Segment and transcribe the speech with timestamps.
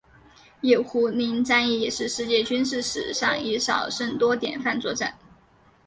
[0.61, 5.15] 野狐岭战役也是世界军事史上以少胜多典范作战。